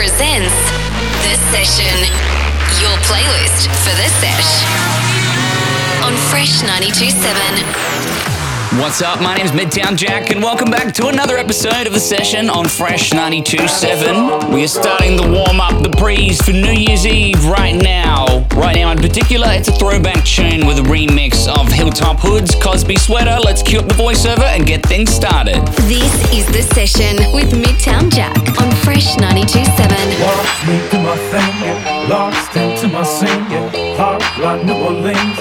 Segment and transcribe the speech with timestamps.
[0.00, 0.56] presents
[1.28, 1.92] The Session,
[2.80, 4.64] your playlist for the sesh
[6.02, 7.99] on Fresh 92.7.
[8.78, 9.20] What's up?
[9.20, 13.10] My name's Midtown Jack, and welcome back to another episode of the session on Fresh
[13.10, 14.54] 92.7.
[14.54, 18.46] We are starting the warm up, the breeze for New Year's Eve right now.
[18.54, 22.94] Right now, in particular, it's a throwback tune with a remix of Hilltop Hoods, Cosby
[22.94, 23.40] Sweater.
[23.42, 25.66] Let's cue up the voiceover and get things started.
[25.90, 29.66] This is the session with Midtown Jack on Fresh 92.7.
[30.22, 35.38] Watch me do my thing, lost into my singing, heart like New Orleans,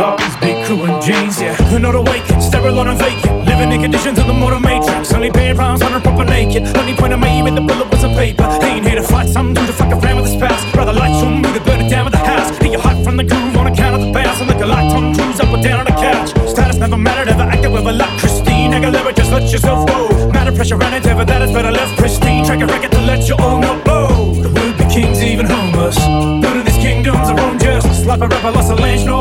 [0.00, 1.54] and Cardi's big crew and jeans, yeah.
[1.70, 5.12] They're not awake, sterile on a vacant, living in conditions of the motor matrix.
[5.12, 6.64] Only paying rounds on a proper naked.
[6.76, 8.44] Only point I made with the bullet was a paper.
[8.62, 10.64] Ain't here to fight some dude to fuck around with his past.
[10.74, 12.50] Rather light some move to burn it down with the house.
[12.58, 14.40] Get your hot from the groove on account of the bass.
[14.40, 16.30] And look a like Tom Cruise up or down on the couch.
[16.48, 18.10] Status never mattered, ever acted with a lot.
[18.20, 20.08] Christine, live just let yourself go.
[20.32, 22.44] Matter pressure and endeavor, that is better left pristine.
[22.44, 24.06] Track a record to let your own up blow.
[24.10, 25.98] Oh, the would be kings, even homeless.
[25.98, 28.06] None of these kingdoms are own justice.
[28.06, 29.19] Like a rapper, lost a land knows.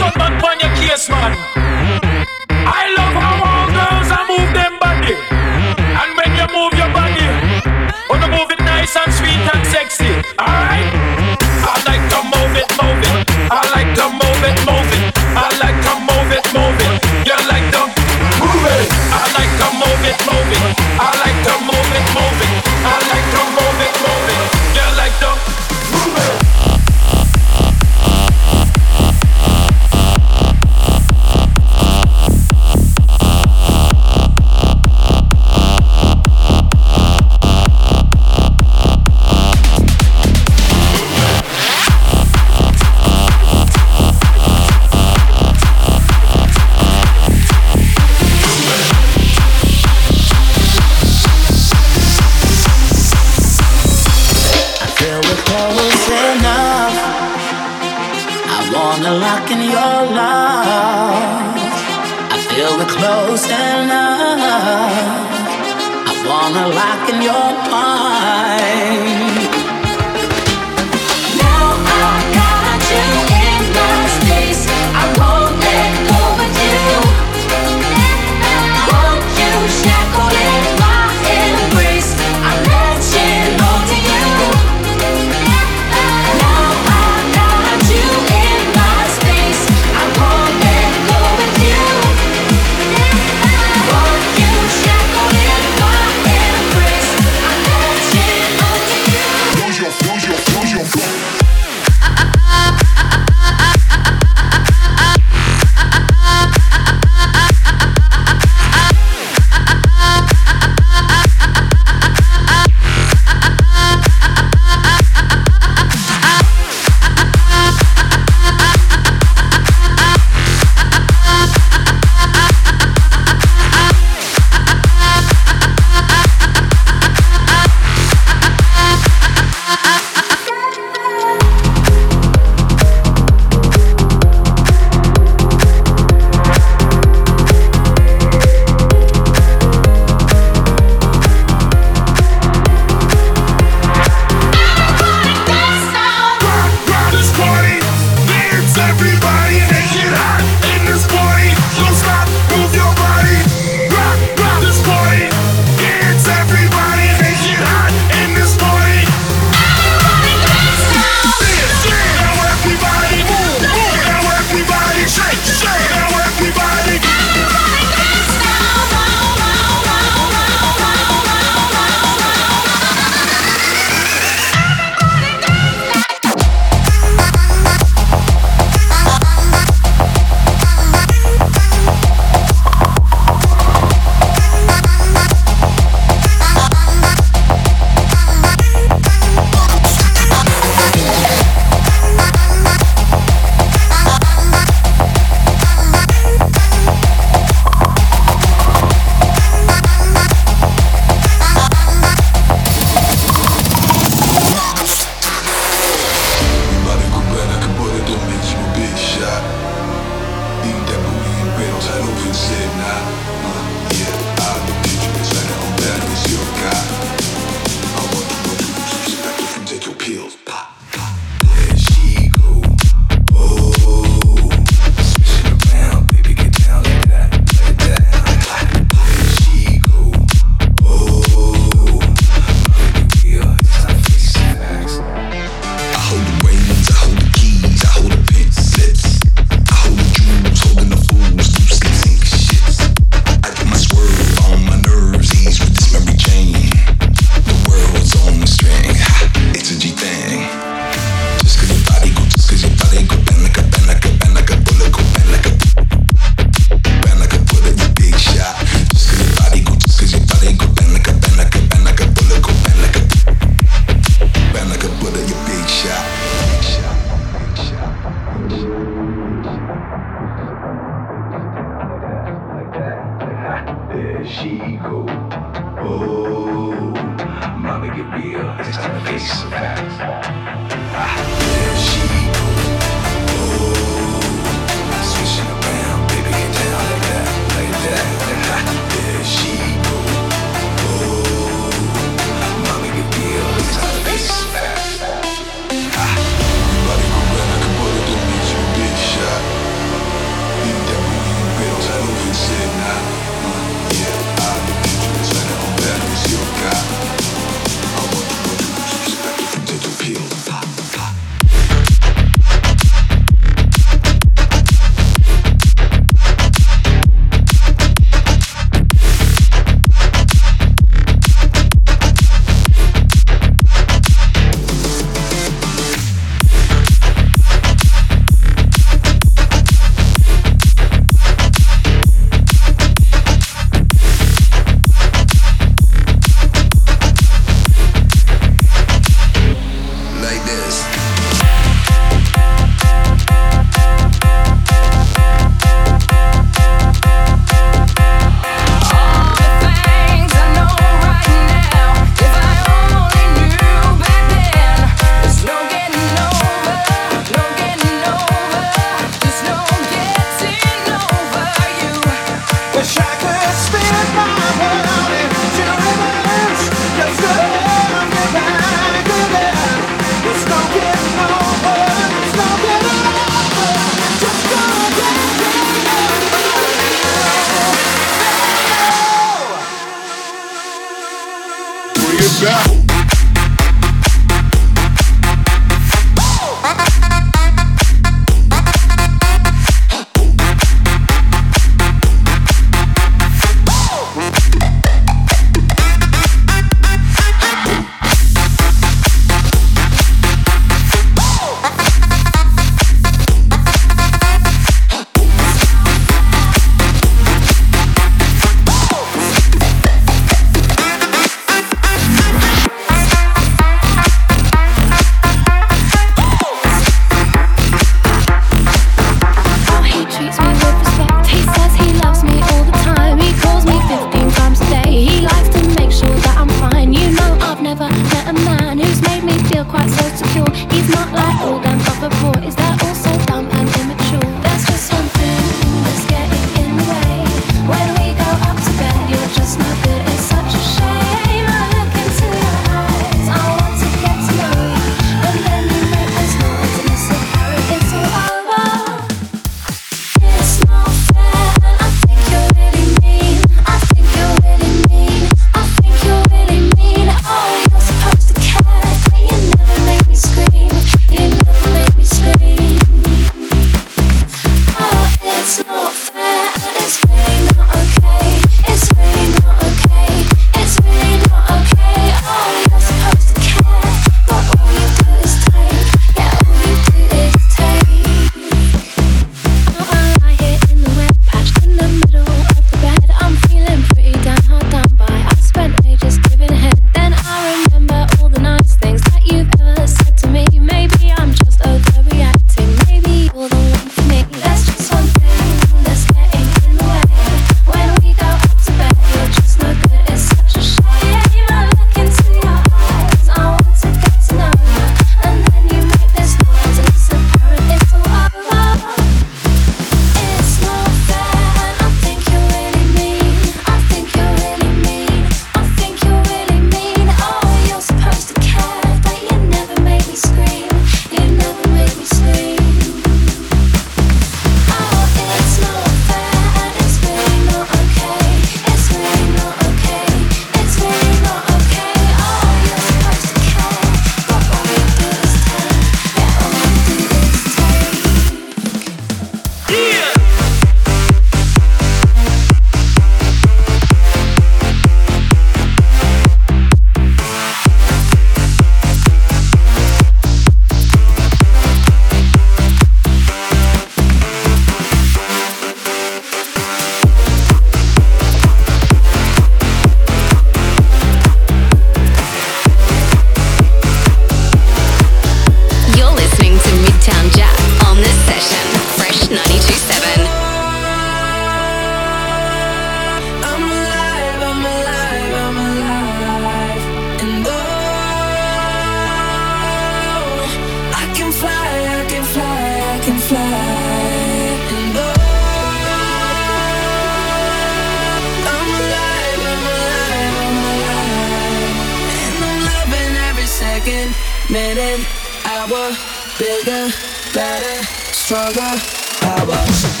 [596.37, 596.89] Bigger,
[597.33, 598.79] better, stronger,
[599.19, 600.00] power.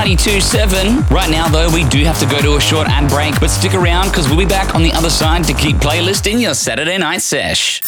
[0.00, 1.14] 927.
[1.14, 3.74] Right now, though, we do have to go to a short ad break, but stick
[3.74, 7.20] around because we'll be back on the other side to keep playlisting your Saturday night
[7.20, 7.82] sesh.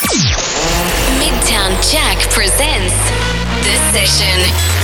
[1.17, 2.93] Midtown Jack presents
[3.65, 4.82] The Session.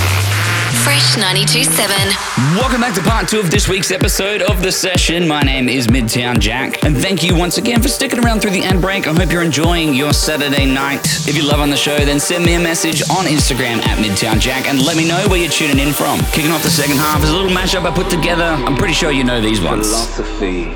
[0.85, 2.57] Fresh 92.7.
[2.57, 5.27] Welcome back to part two of this week's episode of The Session.
[5.27, 8.63] My name is Midtown Jack, and thank you once again for sticking around through the
[8.63, 9.07] end break.
[9.07, 11.05] I hope you're enjoying your Saturday night.
[11.27, 14.41] If you love on the show, then send me a message on Instagram at Midtown
[14.41, 16.21] Jack and let me know where you're tuning in from.
[16.33, 18.45] Kicking off the second half is a little mashup I put together.
[18.45, 19.89] I'm pretty sure you know these ones.
[19.89, 20.75] Philosophy.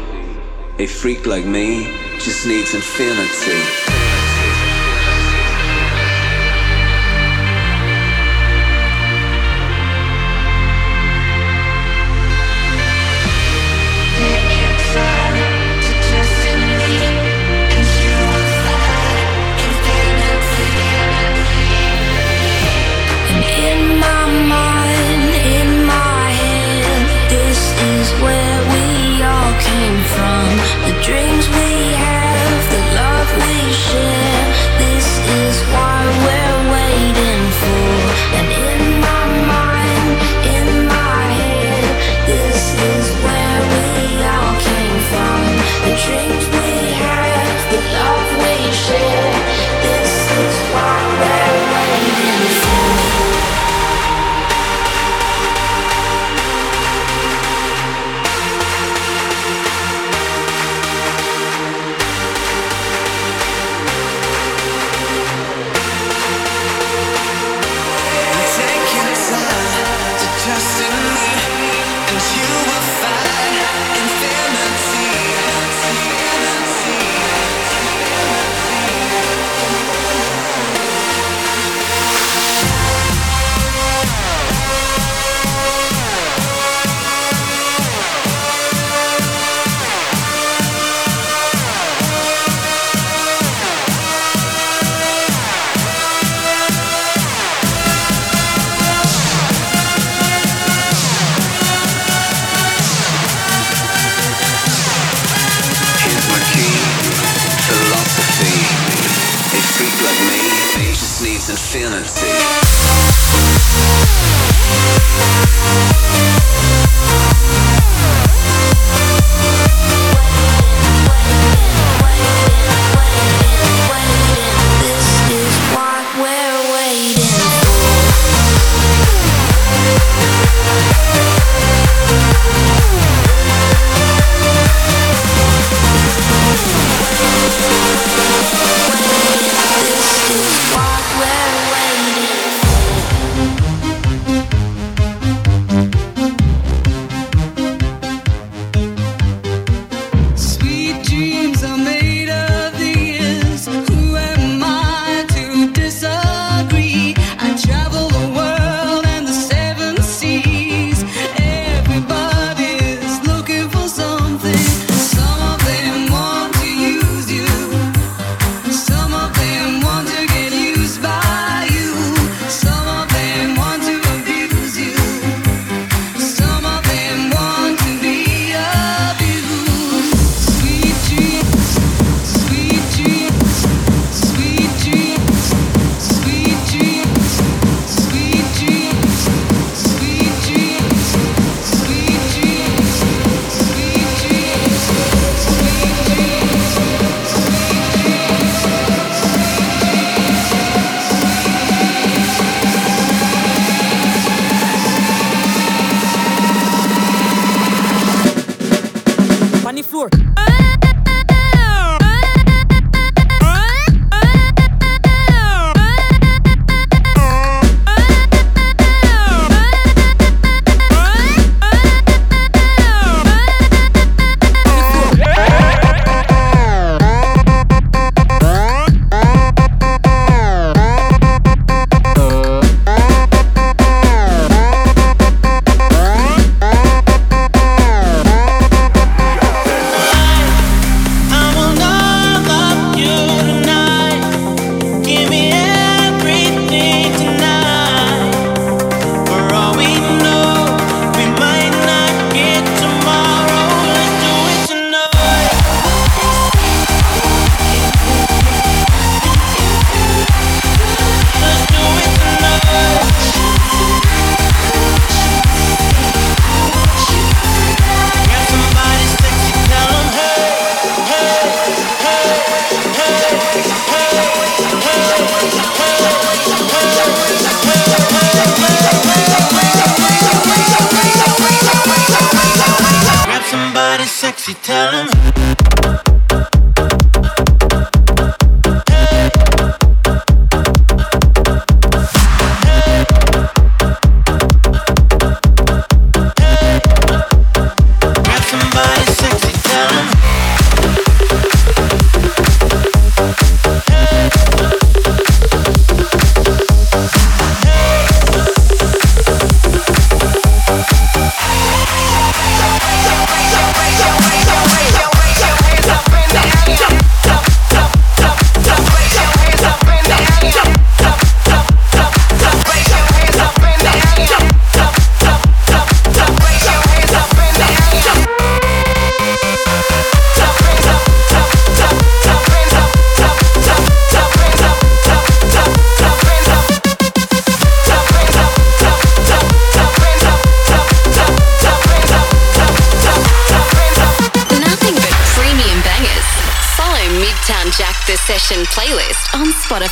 [0.78, 1.84] A freak like me
[2.18, 3.81] just needs infinity.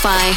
[0.01, 0.33] Spotify.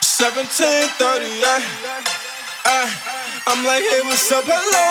[0.00, 2.23] Seventeen thirty-eight.
[2.64, 4.88] I'm like, hey, what's up, hello?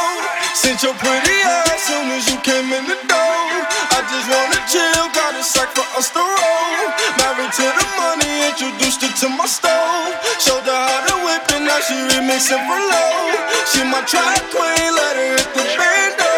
[0.54, 3.42] Sent your pretty ass soon as you came in the door.
[3.90, 6.86] I just wanna chill, got a sack for us to roll.
[7.18, 10.14] Married to the money, introduced her to my stove.
[10.38, 13.42] Showed her how to whip it, now she remixing for low.
[13.74, 16.30] She my track queen, let her hit the bando.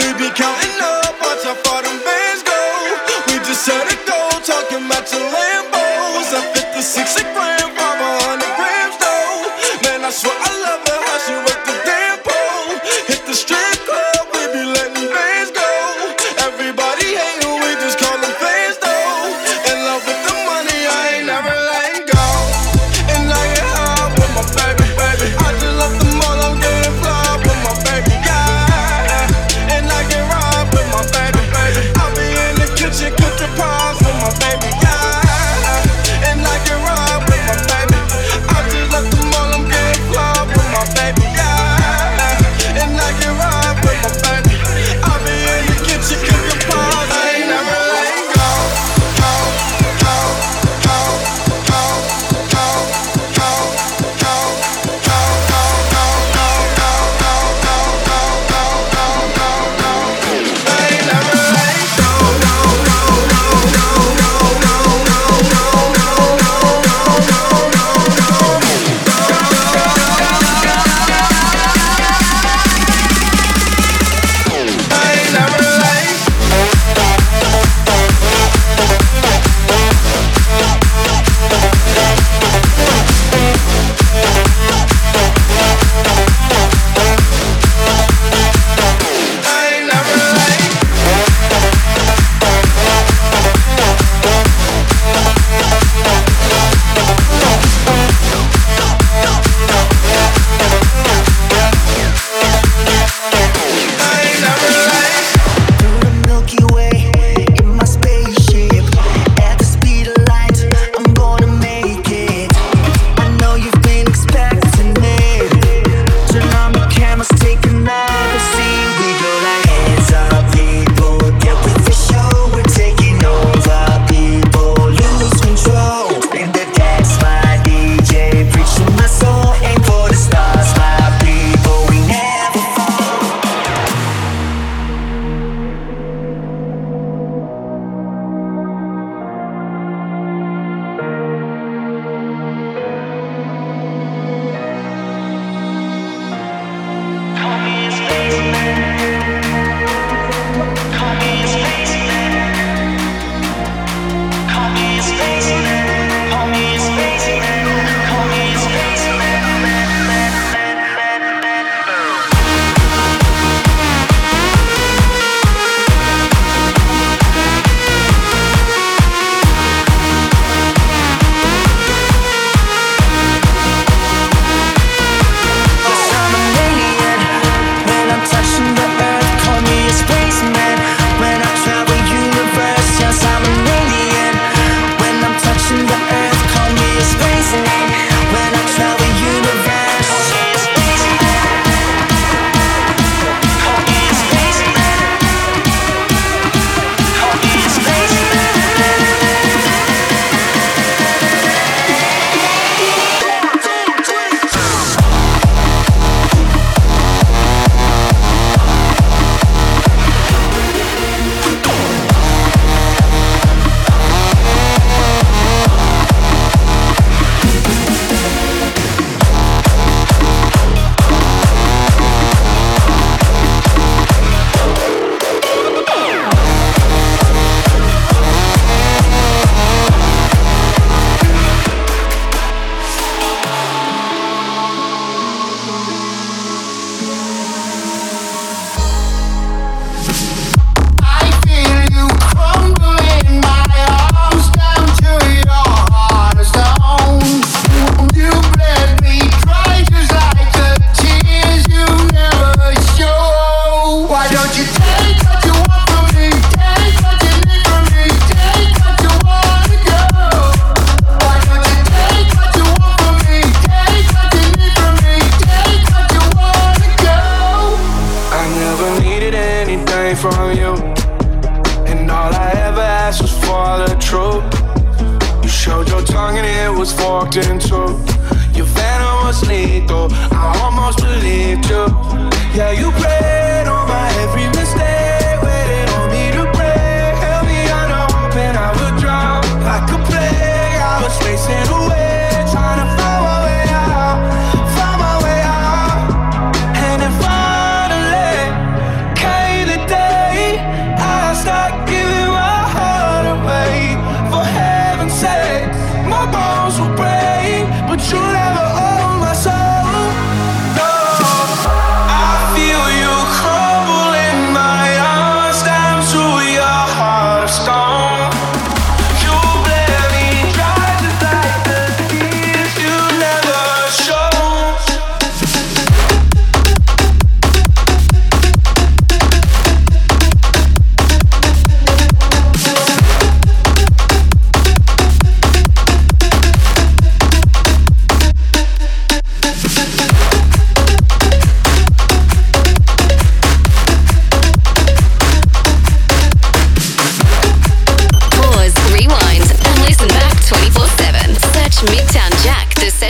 [0.00, 2.60] We be counting up, watch how far them bands go.
[3.28, 6.32] We just set it go, talking about your Lambos.
[6.32, 6.40] I
[6.72, 9.52] 56 a gram, 500 grams though.
[9.84, 10.51] Man, I swear I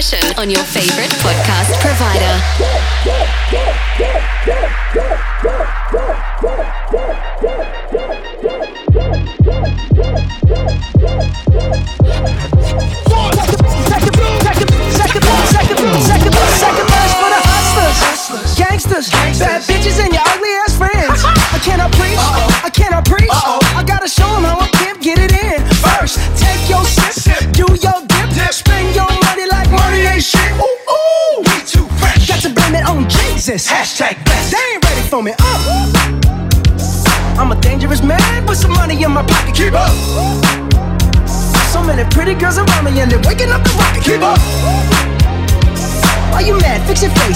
[0.02, 2.71] session on your favorite podcast provider.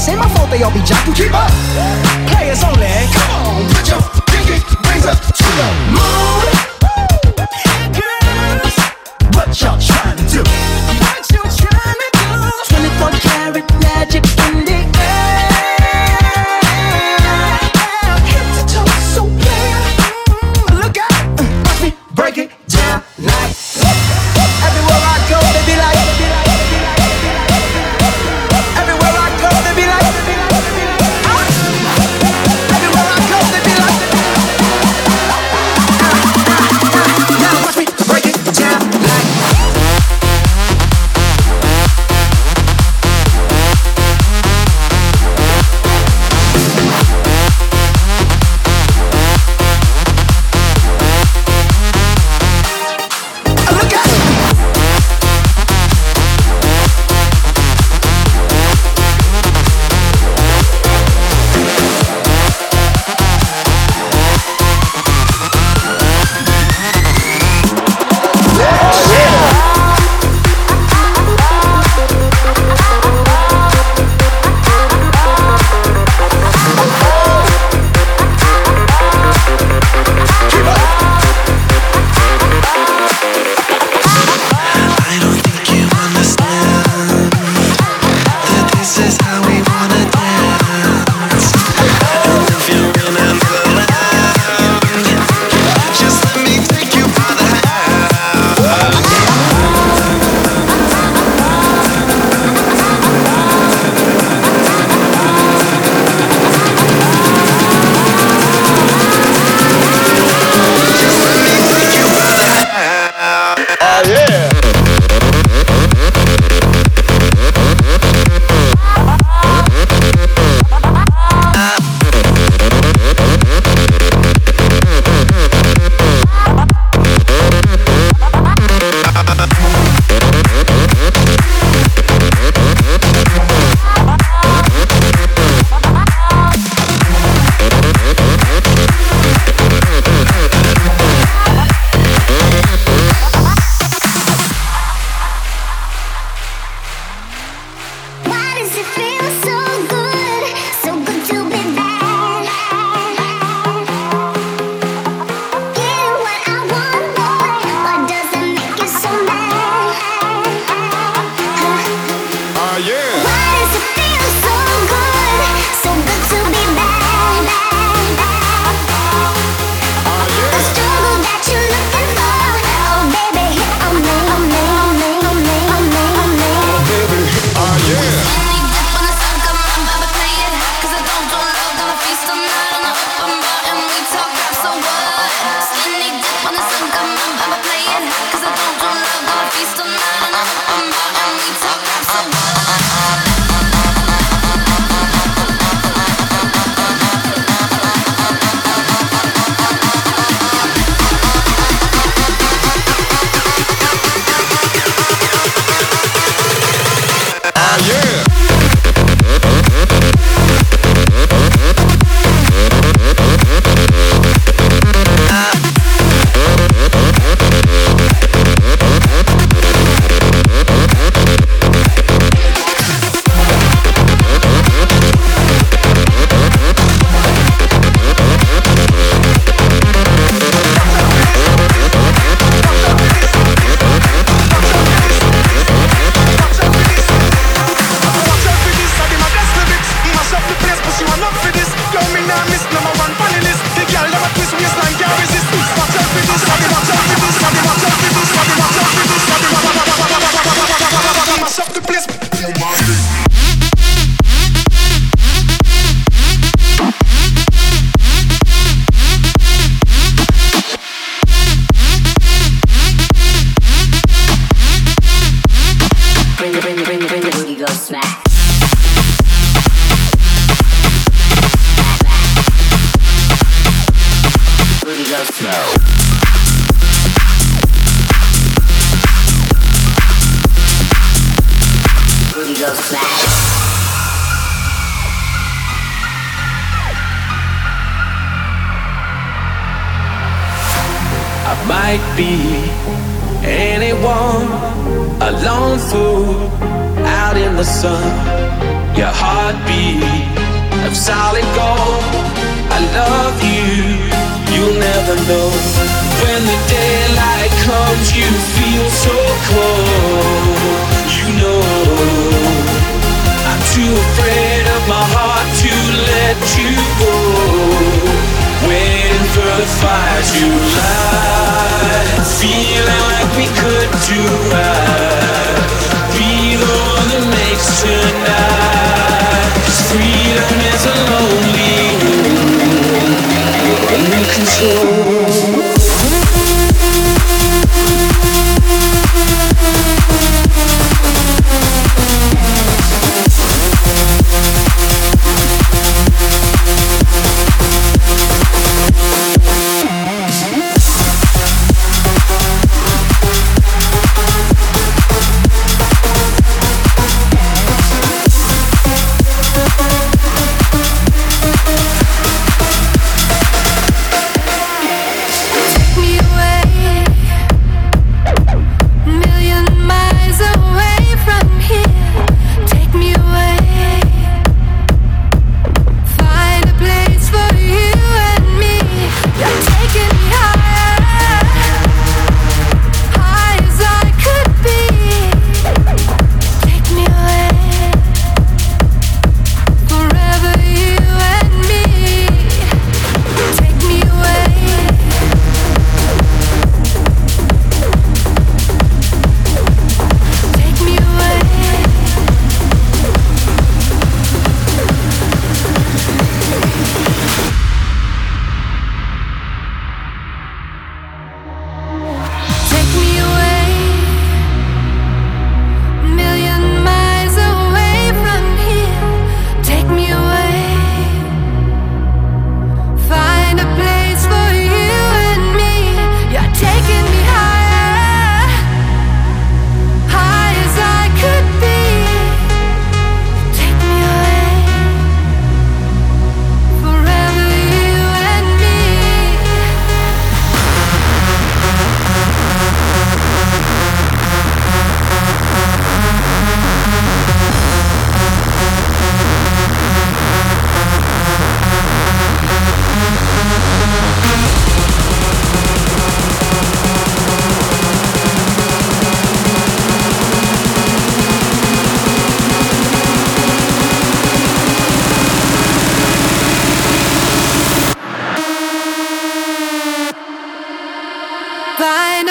[0.07, 1.12] This ain't my fault they all be jockey.
[1.14, 1.50] Keep up.
[2.30, 2.86] Players only.
[3.11, 4.00] Come on, put your
[4.30, 6.26] pinky rings up to the moon.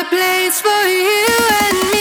[0.10, 1.28] Place for you
[1.64, 1.95] and me.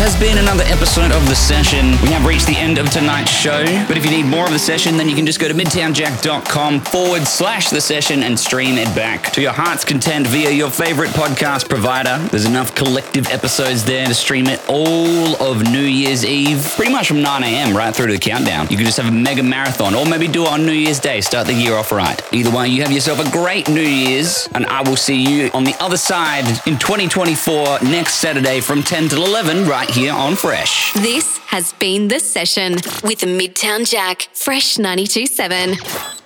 [0.00, 1.90] Has been another episode of The Session.
[2.00, 4.58] We have reached the end of tonight's show, but if you need more of The
[4.58, 8.86] Session, then you can just go to midtownjack.com forward slash The Session and stream it
[8.94, 12.16] back to your heart's content via your favorite podcast provider.
[12.30, 17.08] There's enough collective episodes there to stream it all of New Year's Eve, pretty much
[17.08, 17.76] from 9 a.m.
[17.76, 18.68] right through to the countdown.
[18.70, 21.20] You can just have a mega marathon, or maybe do it on New Year's Day,
[21.20, 22.18] start the year off right.
[22.32, 25.64] Either way, you have yourself a great New Year's, and I will see you on
[25.64, 30.92] the other side in 2024 next Saturday from 10 till 11 right here on Fresh.
[30.94, 36.19] This has been The Session with Midtown Jack, Fresh 92.7.